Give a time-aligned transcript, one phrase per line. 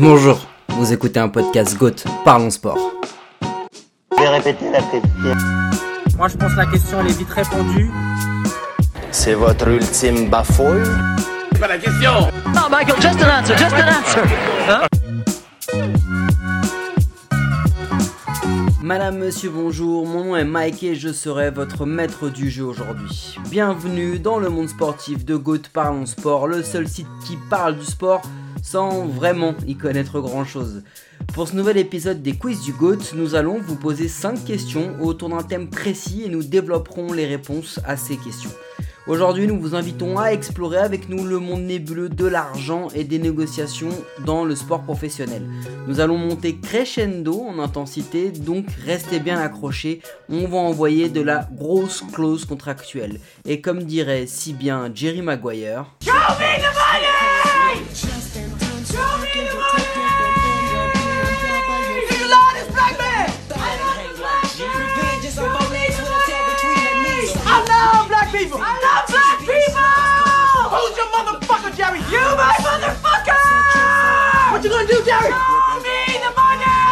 [0.00, 2.78] Bonjour, vous écoutez un podcast GOAT, parlons sport.
[4.16, 5.10] Je vais répéter la question.
[6.16, 7.90] Moi, je pense que la question, elle est vite répondue.
[9.10, 10.84] C'est votre ultime bafouille
[12.54, 14.22] No, Michael, just an answer, just an answer.
[18.80, 23.36] Madame, monsieur, bonjour, mon nom est Mike et je serai votre maître du jeu aujourd'hui.
[23.50, 27.84] Bienvenue dans le monde sportif de GOAT Parlons Sport, le seul site qui parle du
[27.84, 28.22] sport
[28.62, 30.82] sans vraiment y connaître grand chose.
[31.34, 35.28] Pour ce nouvel épisode des quiz du GOAT, nous allons vous poser 5 questions autour
[35.28, 38.52] d'un thème précis et nous développerons les réponses à ces questions.
[39.08, 43.18] Aujourd'hui, nous vous invitons à explorer avec nous le monde nébuleux de l'argent et des
[43.18, 43.88] négociations
[44.26, 45.48] dans le sport professionnel.
[45.86, 51.48] Nous allons monter crescendo en intensité, donc restez bien accrochés, on va envoyer de la
[51.56, 53.18] grosse clause contractuelle.
[53.46, 55.86] Et comme dirait si bien Jerry Maguire,
[74.88, 75.30] do, Jerry?
[75.30, 76.88] Show me the money.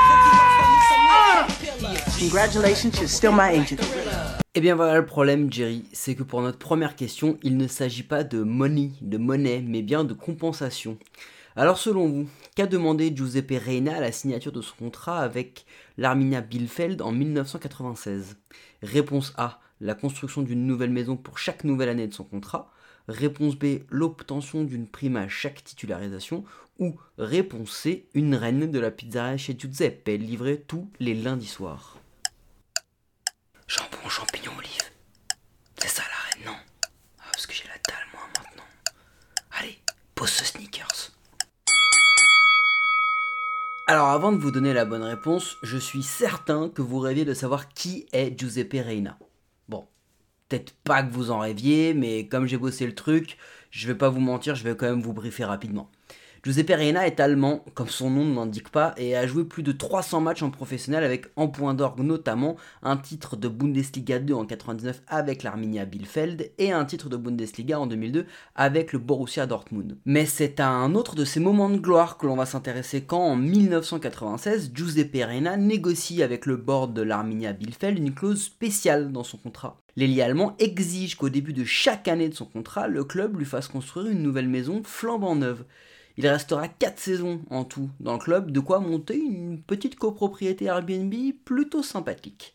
[2.19, 3.81] Congratulations, you're still my agent.
[4.55, 8.03] Eh bien voilà le problème Jerry, c'est que pour notre première question, il ne s'agit
[8.03, 10.99] pas de money, de monnaie, mais bien de compensation.
[11.57, 16.41] Alors selon vous, qu'a demandé Giuseppe Reina à la signature de son contrat avec l'Arminia
[16.41, 18.37] Bielefeld en 1996
[18.83, 22.71] Réponse A, la construction d'une nouvelle maison pour chaque nouvelle année de son contrat.
[23.09, 26.45] Réponse B, l'obtention d'une prime à chaque titularisation.
[26.79, 31.99] Ou réponse C, une reine de la pizzeria chez Giuseppe, livrée tous les lundis soirs.
[33.67, 34.91] Jambon, champignon, olive.
[35.79, 36.59] C'est ça la reine, non?
[37.19, 38.65] Ah, parce que j'ai la dalle, moi, maintenant.
[39.53, 39.79] Allez,
[40.15, 41.13] pose ce sneakers.
[43.89, 47.35] Alors, avant de vous donner la bonne réponse, je suis certain que vous rêviez de
[47.35, 49.17] savoir qui est Giuseppe Reina.
[50.49, 53.37] Peut-être pas que vous en rêviez, mais comme j'ai bossé le truc,
[53.71, 55.91] je vais pas vous mentir, je vais quand même vous briefer rapidement.
[56.47, 59.73] Giuseppe Reina est allemand, comme son nom ne l'indique pas, et a joué plus de
[59.73, 64.47] 300 matchs en professionnel avec en point d'orgue notamment un titre de Bundesliga 2 en
[64.47, 69.97] 99 avec l'Arminia Bielefeld et un titre de Bundesliga en 2002 avec le Borussia Dortmund.
[70.05, 73.25] Mais c'est à un autre de ces moments de gloire que l'on va s'intéresser quand
[73.25, 79.25] en 1996, Giuseppe Reina négocie avec le board de l'Arminia Bielefeld une clause spéciale dans
[79.25, 79.81] son contrat.
[79.97, 83.67] L'ailier allemand exige qu'au début de chaque année de son contrat, le club lui fasse
[83.67, 85.65] construire une nouvelle maison flambant neuve.
[86.19, 90.67] Il restera 4 saisons en tout dans le club, de quoi monter une petite copropriété
[90.67, 92.55] Airbnb plutôt sympathique.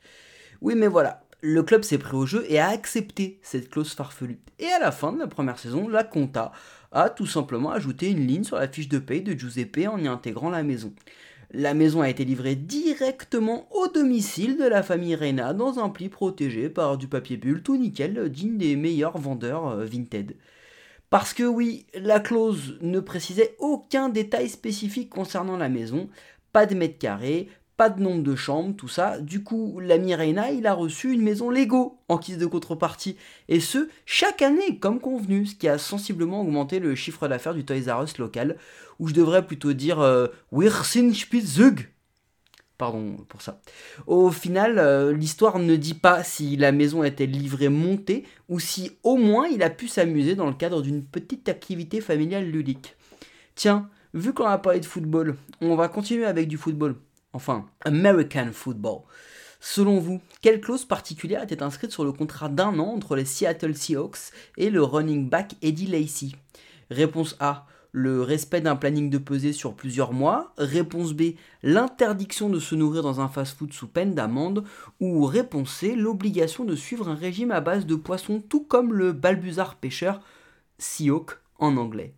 [0.62, 4.40] Oui mais voilà, le club s'est pris au jeu et a accepté cette clause farfelue.
[4.60, 6.52] Et à la fin de la première saison, la Conta
[6.92, 10.08] a tout simplement ajouté une ligne sur la fiche de paye de Giuseppe en y
[10.08, 10.94] intégrant la maison.
[11.54, 16.08] La maison a été livrée directement au domicile de la famille Reina dans un pli
[16.08, 20.36] protégé par du papier bulle tout nickel digne des meilleurs vendeurs euh, Vinted.
[21.12, 26.08] Parce que oui, la clause ne précisait aucun détail spécifique concernant la maison,
[26.54, 29.20] pas de mètres carrés, pas de nombre de chambres, tout ça.
[29.20, 33.18] Du coup, l'ami Reina, il a reçu une maison Lego en guise de contrepartie.
[33.50, 37.66] Et ce, chaque année, comme convenu, ce qui a sensiblement augmenté le chiffre d'affaires du
[37.66, 38.56] Toys R Us local,
[39.00, 41.90] ou je devrais plutôt dire euh, Spitzhug.
[42.82, 43.62] Pardon pour ça.
[44.08, 48.98] Au final, euh, l'histoire ne dit pas si la maison était livrée montée ou si
[49.04, 52.96] au moins il a pu s'amuser dans le cadre d'une petite activité familiale ludique.
[53.54, 56.96] Tiens, vu qu'on a parlé de football, on va continuer avec du football.
[57.34, 59.02] Enfin, American football.
[59.60, 63.76] Selon vous, quelle clause particulière était inscrite sur le contrat d'un an entre les Seattle
[63.76, 66.36] Seahawks et le running back Eddie Lacy?
[66.90, 70.54] Réponse A le respect d'un planning de pesée sur plusieurs mois.
[70.58, 74.64] Réponse B, l'interdiction de se nourrir dans un fast-food sous peine d'amende.
[75.00, 79.12] Ou réponse C, l'obligation de suivre un régime à base de poissons, tout comme le
[79.12, 80.22] balbuzard pêcheur,
[80.78, 82.16] Seahawk en anglais.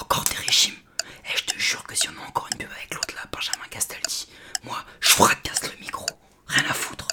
[0.00, 0.74] Encore des régimes
[1.24, 3.66] Et je te jure que si on a encore une pub avec l'autre là, Benjamin
[3.70, 4.28] Castaldi,
[4.64, 6.06] moi, je fracasse le micro.
[6.46, 7.08] Rien à foutre.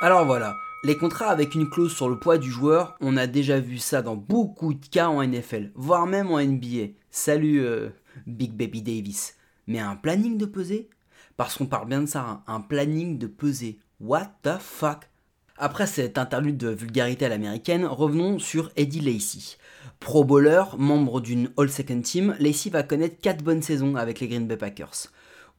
[0.00, 3.60] Alors voilà, les contrats avec une clause sur le poids du joueur, on a déjà
[3.60, 6.94] vu ça dans beaucoup de cas en NFL, voire même en NBA.
[7.10, 7.90] Salut euh,
[8.26, 9.36] Big Baby Davis.
[9.68, 10.90] Mais un planning de pesée?
[11.36, 13.78] Parce qu'on parle bien de ça, hein, un planning de pesée.
[14.00, 15.08] What the fuck?
[15.56, 19.58] Après cette interlude de vulgarité à l'américaine, revenons sur Eddie Lacy.
[20.00, 24.26] Pro bowler, membre d'une All Second Team, Lacy va connaître 4 bonnes saisons avec les
[24.26, 25.12] Green Bay Packers.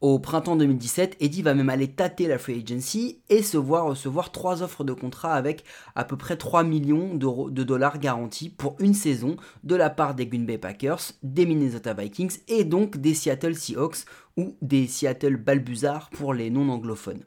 [0.04, 4.34] Au printemps 2017, Eddie va même aller tâter la free agency et se voir recevoir
[4.34, 5.64] trois offres de contrat avec
[5.96, 10.28] à peu près 3 millions de dollars garantis pour une saison de la part des
[10.28, 14.00] Green Bay Packers, des Minnesota Vikings et donc des Seattle Seahawks
[14.36, 17.24] ou des Seattle Balbuzards pour les non-anglophones.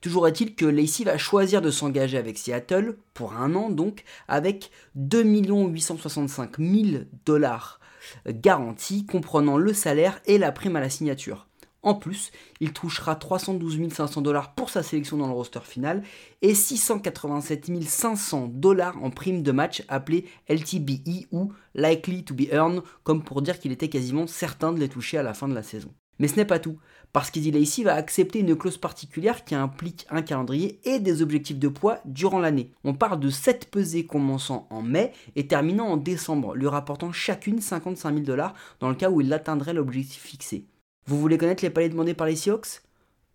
[0.00, 4.70] Toujours est-il que Lacey va choisir de s'engager avec Seattle pour un an donc avec
[4.94, 7.80] 2 865 000 dollars
[8.28, 11.48] garantis comprenant le salaire et la prime à la signature.
[11.84, 16.02] En plus, il touchera 312 500 dollars pour sa sélection dans le roster final
[16.40, 22.82] et 687 500 dollars en prime de match appelé LTBE ou Likely to be Earned,
[23.02, 25.62] comme pour dire qu'il était quasiment certain de les toucher à la fin de la
[25.62, 25.90] saison.
[26.18, 26.78] Mais ce n'est pas tout,
[27.12, 31.58] parce qu'Eddie Lacey va accepter une clause particulière qui implique un calendrier et des objectifs
[31.58, 32.70] de poids durant l'année.
[32.84, 37.60] On parle de 7 pesées commençant en mai et terminant en décembre, lui rapportant chacune
[37.60, 40.64] 55 000 dollars dans le cas où il atteindrait l'objectif fixé.
[41.06, 42.80] Vous voulez connaître les paliers demandés par les Seahawks?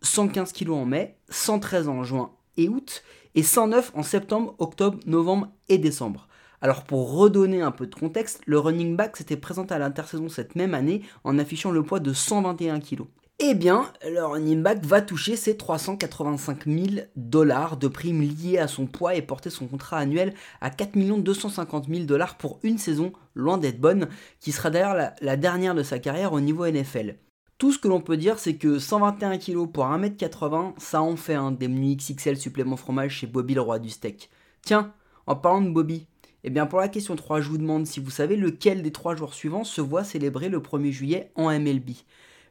[0.01, 3.03] 115 kg en mai, 113 en juin et août,
[3.35, 6.27] et 109 en septembre, octobre, novembre et décembre.
[6.61, 10.55] Alors pour redonner un peu de contexte, le running back s'était présenté à l'intersaison cette
[10.55, 13.03] même année en affichant le poids de 121 kg.
[13.37, 18.67] Eh bien, le running back va toucher ses 385 000 dollars de primes liées à
[18.67, 23.13] son poids et porter son contrat annuel à 4 250 000 dollars pour une saison,
[23.35, 24.09] loin d'être bonne,
[24.41, 27.15] qui sera d'ailleurs la, la dernière de sa carrière au niveau NFL.
[27.59, 31.33] Tout ce que l'on peut dire, c'est que 121 kg pour 1m80, ça en fait
[31.33, 34.29] un des menus XXL supplément fromage chez Bobby le roi du steak.
[34.61, 34.93] Tiens,
[35.27, 36.07] en parlant de Bobby,
[36.45, 39.13] eh bien pour la question 3, je vous demande si vous savez lequel des trois
[39.13, 41.89] joueurs suivants se voit célébrer le 1er juillet en MLB.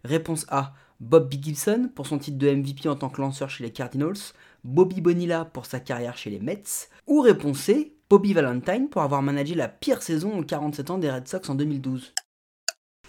[0.05, 3.73] Réponse A, Bobby Gibson pour son titre de MVP en tant que lanceur chez les
[3.73, 4.19] Cardinals,
[4.63, 9.23] Bobby Bonilla pour sa carrière chez les Mets, ou réponse C, Bobby Valentine pour avoir
[9.23, 12.13] managé la pire saison en 47 ans des Red Sox en 2012.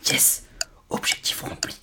[0.10, 0.46] Yes
[0.90, 1.76] Objectif rempli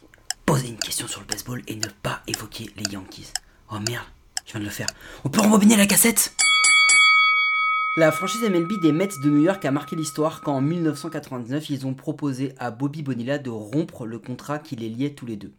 [0.56, 3.30] poser une question sur le baseball et ne pas évoquer les Yankees.
[3.70, 4.06] Oh merde,
[4.46, 4.86] je viens de le faire.
[5.24, 6.34] On peut rembobiner la cassette?
[7.98, 11.86] La franchise MLB des Mets de New York a marqué l'histoire quand en 1999 ils
[11.86, 15.52] ont proposé à Bobby Bonilla de rompre le contrat qui les liait tous les deux.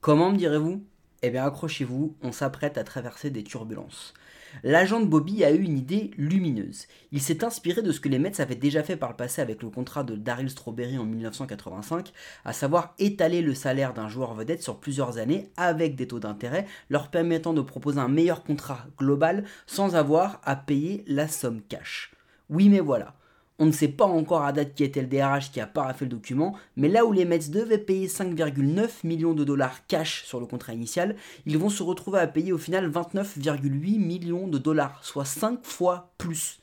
[0.00, 0.84] Comment me direz-vous?
[1.26, 4.14] Eh bien accrochez-vous, on s'apprête à traverser des turbulences
[4.62, 6.86] l'agent de Bobby a eu une idée lumineuse.
[7.12, 9.62] Il s'est inspiré de ce que les Mets avaient déjà fait par le passé avec
[9.62, 12.12] le contrat de Daryl Strawberry en 1985,
[12.44, 16.66] à savoir étaler le salaire d'un joueur vedette sur plusieurs années avec des taux d'intérêt
[16.90, 22.12] leur permettant de proposer un meilleur contrat global sans avoir à payer la somme cash.
[22.48, 23.16] Oui mais voilà,
[23.58, 26.10] on ne sait pas encore à date qui était le DRH qui a paraffé le
[26.10, 30.46] document, mais là où les Mets devaient payer 5,9 millions de dollars cash sur le
[30.46, 31.16] contrat initial,
[31.46, 36.12] ils vont se retrouver à payer au final 29,8 millions de dollars, soit 5 fois
[36.18, 36.60] plus.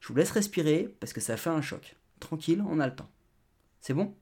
[0.00, 1.96] Je vous laisse respirer parce que ça fait un choc.
[2.20, 3.10] Tranquille, on a le temps.
[3.80, 4.14] C'est bon?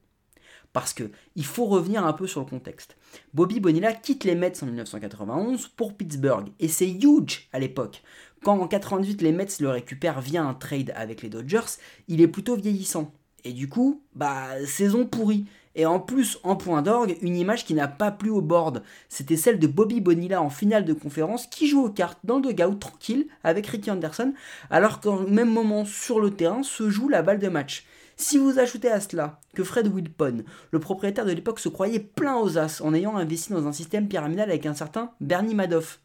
[0.76, 2.98] Parce que il faut revenir un peu sur le contexte.
[3.32, 8.02] Bobby Bonilla quitte les Mets en 1991 pour Pittsburgh et c'est huge à l'époque.
[8.44, 11.78] Quand en 98 les Mets le récupèrent via un trade avec les Dodgers,
[12.08, 13.10] il est plutôt vieillissant.
[13.44, 15.46] Et du coup, bah saison pourrie.
[15.76, 18.82] Et en plus, en point d'orgue, une image qui n'a pas plu au board.
[19.10, 22.52] C'était celle de Bobby Bonilla en finale de conférence qui joue aux cartes dans le
[22.52, 24.32] dugout tranquille avec Ricky Anderson,
[24.70, 27.86] alors qu'en même moment sur le terrain se joue la balle de match.
[28.16, 32.38] Si vous ajoutez à cela que Fred Wilpon, le propriétaire de l'époque, se croyait plein
[32.38, 36.00] aux as en ayant investi dans un système pyramidal avec un certain Bernie Madoff,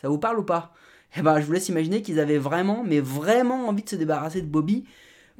[0.00, 0.74] ça vous parle ou pas?
[1.16, 4.42] Eh ben, je vous laisse imaginer qu'ils avaient vraiment, mais vraiment envie de se débarrasser
[4.42, 4.84] de Bobby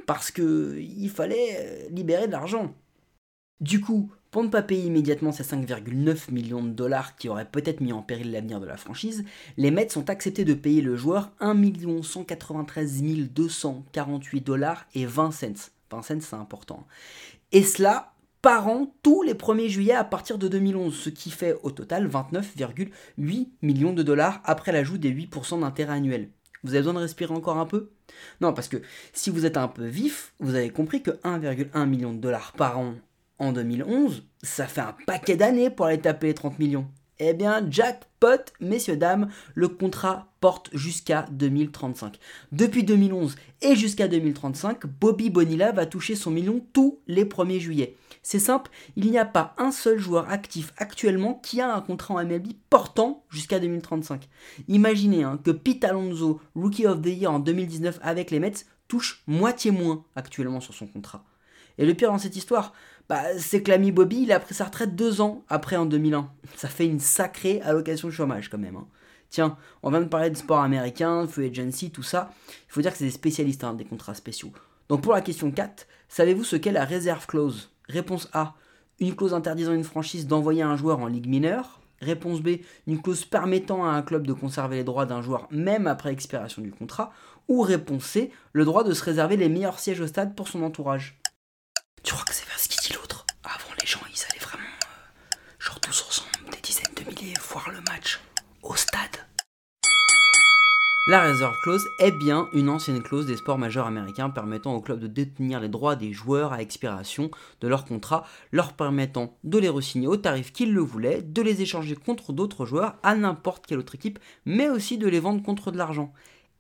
[0.07, 2.73] parce que il fallait euh, libérer de l'argent.
[3.63, 7.81] Du coup, pour ne pas payer immédiatement ces 5,9 millions de dollars qui auraient peut-être
[7.81, 9.25] mis en péril l'avenir de la franchise,
[9.57, 11.55] les Mets ont accepté de payer le joueur 1
[12.03, 13.03] 193
[13.33, 15.71] 248 dollars et 20 cents.
[15.93, 16.89] 20 cents, c'est important.
[17.53, 21.57] Et cela par an tous les 1er juillet à partir de 2011, ce qui fait
[21.63, 26.31] au total 29,8 millions de dollars après l'ajout des 8% d'intérêt annuel.
[26.65, 27.93] Vous avez besoin de respirer encore un peu?
[28.41, 32.13] Non, parce que si vous êtes un peu vif, vous avez compris que 1,1 million
[32.13, 32.97] de dollars par an
[33.39, 36.87] en 2011, ça fait un paquet d'années pour aller taper les 30 millions.
[37.19, 42.19] Eh bien, jackpot, messieurs, dames, le contrat porte jusqu'à 2035.
[42.51, 47.97] Depuis 2011 et jusqu'à 2035, Bobby Bonilla va toucher son million tous les 1er juillet.
[48.25, 52.15] C'est simple, il n'y a pas un seul joueur actif actuellement qui a un contrat
[52.15, 54.29] en MLB portant jusqu'à 2035.
[54.69, 59.23] Imaginez hein, que Pete Alonso, Rookie of the Year en 2019 avec les Mets, touche
[59.27, 61.25] moitié moins actuellement sur son contrat.
[61.79, 62.75] Et le pire dans cette histoire,
[63.09, 66.31] bah, c'est que l'ami Bobby, il a pris sa retraite deux ans après en 2001.
[66.57, 68.77] Ça fait une sacrée allocation de chômage quand même.
[68.77, 68.87] Hein.
[69.31, 72.31] Tiens, on vient de parler de sport américain, free agency, tout ça.
[72.69, 74.53] Il faut dire que c'est des spécialistes hein, des contrats spéciaux.
[74.89, 77.71] Donc pour la question 4, savez-vous ce qu'est la réserve clause?
[77.89, 78.55] Réponse A,
[79.01, 81.81] Une clause interdisant une franchise d'envoyer un joueur en ligue mineure.
[82.03, 85.87] Réponse B, une clause permettant à un club de conserver les droits d'un joueur même
[85.87, 87.13] après expiration du contrat.
[87.49, 90.63] Ou réponse C, le droit de se réserver les meilleurs sièges au stade pour son
[90.63, 91.19] entourage.
[92.03, 94.63] Tu crois que c'est vers ce qu'il dit l'autre Avant, les gens, ils allaient vraiment,
[94.63, 98.19] euh, genre tous ensemble, des dizaines de milliers, le match
[98.63, 99.01] au stade.
[101.07, 105.01] La reserve clause est bien une ancienne clause des sports majeurs américains permettant aux clubs
[105.01, 107.31] de détenir les droits des joueurs à expiration
[107.61, 111.61] de leur contrat, leur permettant de les re-signer au tarif qu'ils le voulaient, de les
[111.61, 115.71] échanger contre d'autres joueurs à n'importe quelle autre équipe, mais aussi de les vendre contre
[115.73, 116.13] de l'argent.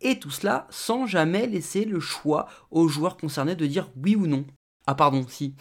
[0.02, 4.26] Et tout cela sans jamais laisser le choix aux joueurs concernés de dire oui ou
[4.26, 4.44] non.
[4.86, 5.54] Ah pardon, si.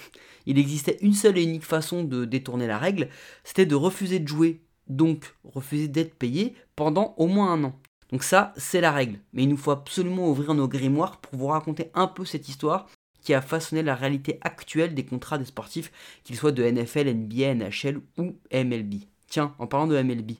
[0.45, 3.07] Il existait une seule et unique façon de détourner la règle,
[3.45, 7.79] c'était de refuser de jouer, donc refuser d'être payé pendant au moins un an.
[8.11, 9.19] Donc ça, c'est la règle.
[9.33, 12.87] Mais il nous faut absolument ouvrir nos grimoires pour vous raconter un peu cette histoire
[13.21, 15.91] qui a façonné la réalité actuelle des contrats des sportifs,
[16.23, 18.95] qu'ils soient de NFL, NBA, NHL ou MLB.
[19.27, 20.31] Tiens, en parlant de MLB,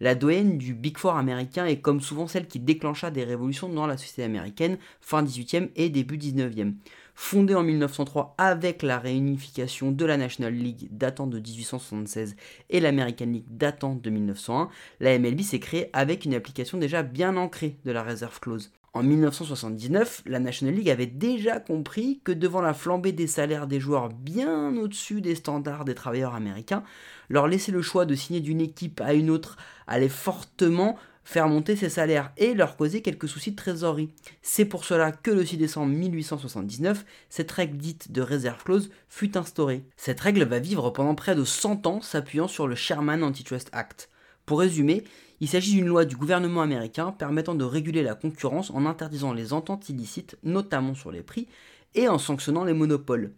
[0.00, 3.86] la doyenne du Big Four américain est comme souvent celle qui déclencha des révolutions dans
[3.86, 6.72] la société américaine fin 18e et début 19e.
[7.20, 12.36] Fondée en 1903 avec la réunification de la National League datant de 1876
[12.70, 14.68] et l'American League datant de 1901,
[15.00, 18.70] la MLB s'est créée avec une application déjà bien ancrée de la Reserve Clause.
[18.94, 23.80] En 1979, la National League avait déjà compris que devant la flambée des salaires des
[23.80, 26.84] joueurs bien au-dessus des standards des travailleurs américains,
[27.28, 29.56] leur laisser le choix de signer d'une équipe à une autre
[29.88, 30.96] allait fortement
[31.28, 34.08] faire monter ses salaires et leur causer quelques soucis de trésorerie.
[34.40, 39.36] C'est pour cela que le 6 décembre 1879, cette règle dite de réserve clause fut
[39.36, 39.84] instaurée.
[39.98, 44.08] Cette règle va vivre pendant près de 100 ans s'appuyant sur le Sherman Antitrust Act.
[44.46, 45.04] Pour résumer,
[45.40, 49.52] il s'agit d'une loi du gouvernement américain permettant de réguler la concurrence en interdisant les
[49.52, 51.46] ententes illicites, notamment sur les prix,
[51.94, 53.32] et en sanctionnant les monopoles.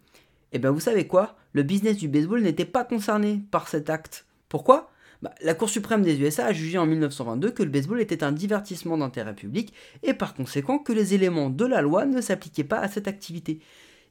[0.53, 1.35] Et eh bien vous savez quoi?
[1.51, 4.25] Le business du baseball n'était pas concerné par cet acte.
[4.47, 4.90] Pourquoi?
[5.21, 8.31] Bah, la Cour suprême des USA a jugé en 1922 que le baseball était un
[8.31, 12.79] divertissement d'intérêt public et par conséquent que les éléments de la loi ne s'appliquaient pas
[12.79, 13.59] à cette activité.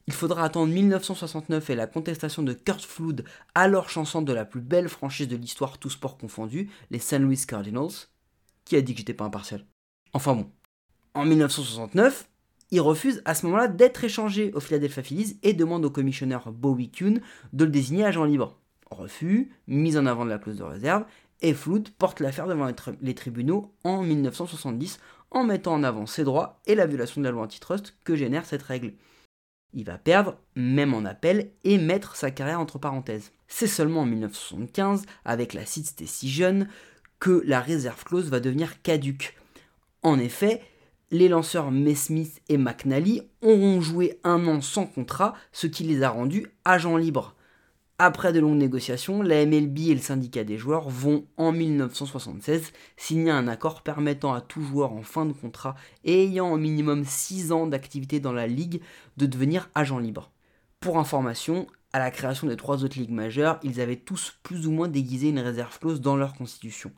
[0.07, 3.23] Il faudra attendre 1969 et la contestation de Kurt Flood,
[3.55, 7.19] alors chanson de la plus belle franchise de l'histoire, tout sport confondu, les St.
[7.19, 8.07] Louis Cardinals.
[8.65, 9.65] Qui a dit que j'étais pas impartial?
[10.13, 10.49] Enfin bon.
[11.13, 12.29] En 1969,
[12.71, 16.89] il refuse à ce moment-là d'être échangé au Philadelphia Phillies et demande au commissionneur Bowie
[16.89, 18.60] Kuhn de le désigner agent libre
[18.91, 21.05] refus, mise en avant de la clause de réserve,
[21.41, 22.69] et Flood porte l'affaire devant
[23.01, 24.99] les, tribunaux en 1970
[25.31, 28.45] en mettant en avant ses droits et la violation de la loi antitrust que génère
[28.45, 28.93] cette règle.
[29.73, 33.31] Il va perdre, même en appel, et mettre sa carrière entre parenthèses.
[33.47, 36.67] C'est seulement en 1975, avec la Seed Decision,
[37.19, 39.37] que la réserve clause va devenir caduque.
[40.03, 40.61] En effet,
[41.11, 46.09] les lanceurs Smith et McNally auront joué un an sans contrat, ce qui les a
[46.09, 47.35] rendus agents libres.
[48.03, 53.29] Après de longues négociations, la MLB et le syndicat des joueurs vont en 1976 signer
[53.29, 57.51] un accord permettant à tout joueur en fin de contrat et ayant au minimum 6
[57.51, 58.81] ans d'activité dans la ligue
[59.17, 60.31] de devenir agent libre.
[60.79, 64.71] Pour information, à la création des trois autres ligues majeures, ils avaient tous plus ou
[64.71, 66.91] moins déguisé une réserve clause dans leur constitution.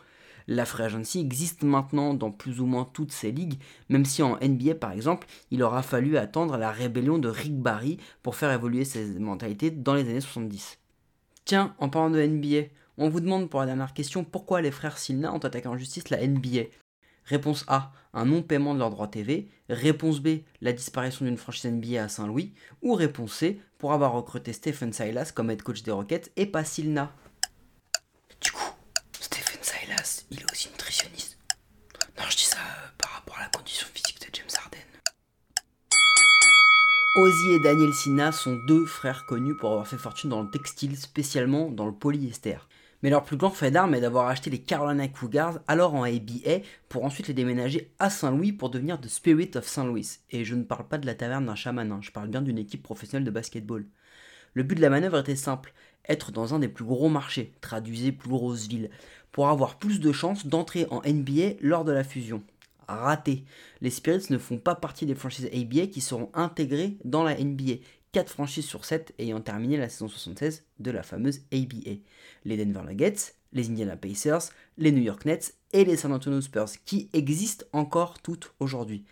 [0.47, 4.37] La free agency existe maintenant dans plus ou moins toutes ces ligues, même si en
[4.41, 8.85] NBA par exemple, il aura fallu attendre la rébellion de Rick Barry pour faire évoluer
[8.85, 10.79] ses mentalités dans les années 70.
[11.45, 14.97] Tiens, en parlant de NBA, on vous demande pour la dernière question pourquoi les frères
[14.97, 16.63] Silna ont attaqué en justice la NBA.
[17.25, 19.49] Réponse A, un non-paiement de leurs droits TV.
[19.69, 22.53] Réponse B, la disparition d'une franchise NBA à Saint-Louis.
[22.81, 26.63] Ou réponse C, pour avoir recruté Stephen Silas comme head coach des Rockets et pas
[26.63, 27.11] Silna.
[28.39, 28.71] Du coup,
[29.19, 31.37] Stephen Silas, il est aussi nutritionniste.
[32.17, 34.79] Non, je dis ça euh, par rapport à la condition physique de James Harden.
[37.15, 40.97] Ozzy et Daniel Sina sont deux frères connus pour avoir fait fortune dans le textile,
[40.97, 42.57] spécialement dans le polyester.
[43.03, 46.63] Mais leur plus grand fait d'armes est d'avoir acheté les Carolina Cougars, alors en ABA,
[46.89, 50.09] pour ensuite les déménager à Saint-Louis pour devenir The Spirit of Saint Louis.
[50.31, 52.57] Et je ne parle pas de la taverne d'un chaman, hein, je parle bien d'une
[52.57, 53.85] équipe professionnelle de basketball.
[54.55, 55.71] Le but de la manœuvre était simple,
[56.09, 58.89] être dans un des plus gros marchés, traduisez plus grosse ville,
[59.31, 62.41] pour avoir plus de chances d'entrer en NBA lors de la fusion
[62.87, 63.45] raté.
[63.81, 67.75] Les Spirits ne font pas partie des franchises ABA qui seront intégrées dans la NBA.
[68.11, 71.99] 4 franchises sur 7 ayant terminé la saison 76 de la fameuse ABA.
[72.45, 76.69] Les Denver Nuggets, les Indiana Pacers, les New York Nets et les San Antonio Spurs
[76.85, 79.05] qui existent encore toutes aujourd'hui.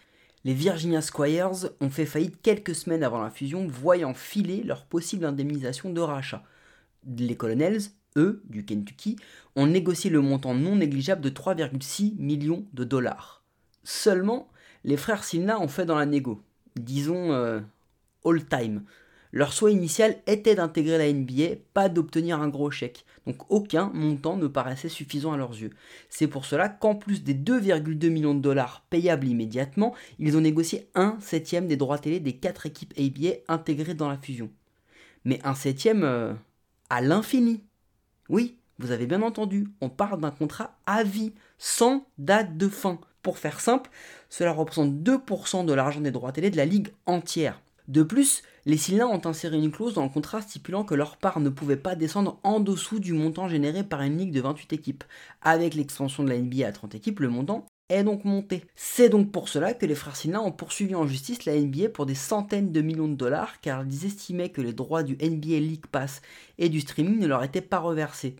[0.43, 5.25] Les Virginia Squires ont fait faillite quelques semaines avant la fusion, voyant filer leur possible
[5.25, 6.43] indemnisation de rachat.
[7.05, 7.81] Les Colonels,
[8.17, 9.17] eux, du Kentucky,
[9.55, 13.40] ont négocié le montant non négligeable de 3,6 millions de dollars.
[13.83, 14.47] Seulement,
[14.83, 16.41] les frères Silna ont fait dans la négo,
[16.75, 17.59] disons euh,
[18.25, 18.83] all time.
[19.33, 23.05] Leur souhait initial était d'intégrer la NBA, pas d'obtenir un gros chèque.
[23.25, 25.69] Donc aucun montant ne paraissait suffisant à leurs yeux.
[26.09, 30.89] C'est pour cela qu'en plus des 2,2 millions de dollars payables immédiatement, ils ont négocié
[30.95, 34.49] un septième des droits télé des quatre équipes ABA intégrées dans la fusion.
[35.23, 36.33] Mais un septième euh,
[36.89, 37.63] à l'infini.
[38.27, 42.99] Oui, vous avez bien entendu, on parle d'un contrat à vie, sans date de fin.
[43.21, 43.89] Pour faire simple,
[44.29, 47.61] cela représente 2% de l'argent des droits télé de la ligue entière.
[47.87, 51.39] De plus, les Sylvains ont inséré une clause dans le contrat stipulant que leur part
[51.39, 55.03] ne pouvait pas descendre en dessous du montant généré par une ligue de 28 équipes.
[55.41, 58.63] Avec l'expansion de la NBA à 30 équipes, le montant est donc monté.
[58.75, 62.05] C'est donc pour cela que les frères Sylvain ont poursuivi en justice la NBA pour
[62.05, 65.87] des centaines de millions de dollars car ils estimaient que les droits du NBA League
[65.91, 66.21] Pass
[66.57, 68.35] et du streaming ne leur étaient pas reversés.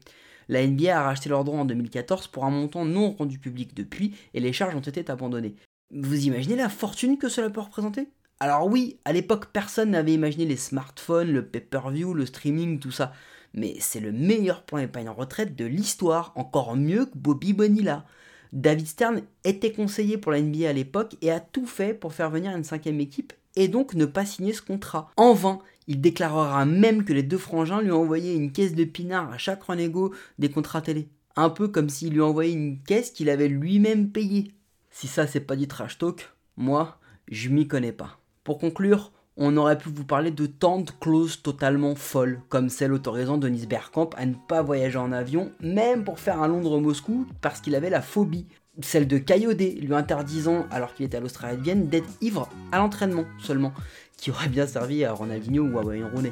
[0.50, 4.16] La NBA a racheté leurs droits en 2014 pour un montant non rendu public depuis
[4.34, 5.56] et les charges ont été abandonnées.
[5.94, 8.10] Vous imaginez la fortune que cela peut représenter?
[8.40, 13.14] Alors oui, à l'époque, personne n'avait imaginé les smartphones, le pay-per-view, le streaming, tout ça.
[13.54, 18.06] Mais c'est le meilleur plan épargne en retraite de l'histoire, encore mieux que Bobby Bonilla.
[18.54, 22.30] David Stern était conseiller pour la NBA à l'époque et a tout fait pour faire
[22.30, 25.12] venir une cinquième équipe et donc ne pas signer ce contrat.
[25.18, 25.60] En vain,
[25.92, 29.38] il déclarera même que les deux frangins lui ont envoyé une caisse de pinard à
[29.38, 31.10] chaque renégo des contrats télé.
[31.36, 34.54] Un peu comme s'il lui envoyait une caisse qu'il avait lui-même payée.
[34.90, 36.98] Si ça c'est pas du trash talk, moi,
[37.30, 38.20] je m'y connais pas.
[38.46, 42.94] Pour conclure, on aurait pu vous parler de tant de clauses totalement folles, comme celle
[42.94, 47.60] autorisant Denis Bergkamp à ne pas voyager en avion, même pour faire un Londres-Moscou, parce
[47.60, 48.48] qu'il avait la phobie.
[48.82, 52.78] Celle de Kayode, lui interdisant, alors qu'il était à l'Australie de Vienne, d'être ivre à
[52.78, 53.74] l'entraînement seulement,
[54.18, 56.32] qui aurait bien servi à Ronaldinho ou à Wayne Rooney.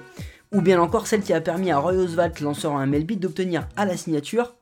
[0.54, 3.86] Ou bien encore celle qui a permis à Roy Oswald, lanceur en MLB, d'obtenir à
[3.86, 4.56] la signature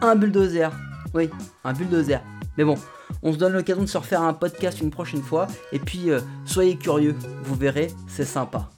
[0.00, 0.70] un bulldozer.
[1.14, 1.28] Oui,
[1.64, 2.20] un bulldozer.
[2.56, 2.76] Mais bon,
[3.22, 5.46] on se donne l'occasion de se refaire un podcast une prochaine fois.
[5.72, 7.14] Et puis, euh, soyez curieux,
[7.44, 8.70] vous verrez, c'est sympa.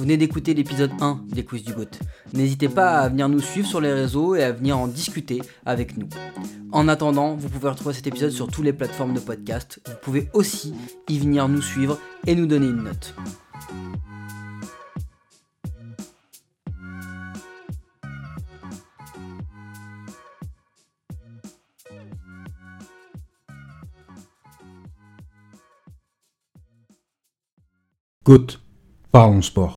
[0.00, 1.90] Vous venez d'écouter l'épisode 1 des Quiz du GOAT.
[2.32, 5.98] N'hésitez pas à venir nous suivre sur les réseaux et à venir en discuter avec
[5.98, 6.08] nous.
[6.72, 9.78] En attendant, vous pouvez retrouver cet épisode sur toutes les plateformes de podcast.
[9.86, 10.72] Vous pouvez aussi
[11.10, 13.14] y venir nous suivre et nous donner une note.
[28.24, 28.46] GOAT,
[29.12, 29.68] parlons sport.